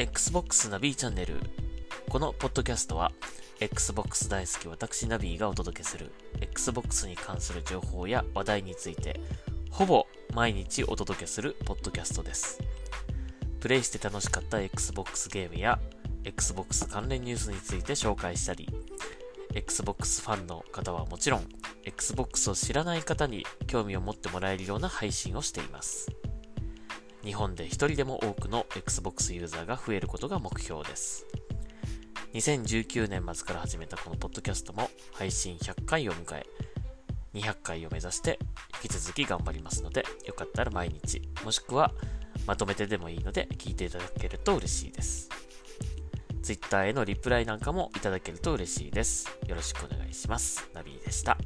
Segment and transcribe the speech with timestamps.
[0.00, 1.42] Xbox ナビチャンネル。
[2.08, 3.12] このポッドキャストは、
[3.60, 9.20] Xbox 大好き私ナビがお届けする Xbox に関する情報や話題について、
[9.70, 12.60] ほぼ毎日お届けするポッドキャストです。
[13.60, 15.78] プレイして楽しかった Xbox ゲームや
[16.24, 18.70] Xbox 関連ニュースについて紹介したり、
[19.52, 21.46] Xbox ファンの方はもちろん、
[21.84, 26.10] Xbox を知らない方に興味を持ってもらえるような配信をしています。
[27.24, 31.26] 日本で一人でも多くの Xbox ユーザーが増えることが目標です。
[32.34, 36.46] 2019年末から始めたこのポッドキャストも配信100回を迎え、
[37.34, 38.38] 200回を目指して
[38.82, 41.92] 引き続き頑張りますので、よかったら毎日、もしくは
[42.46, 45.28] まとめてでもいいので聞いていただけると嬉しいです。
[46.42, 49.28] Twitter へのリプライなんかもいただけると嬉しいです。
[49.46, 50.68] よろしくお願いします。
[50.72, 51.36] ナビーでした。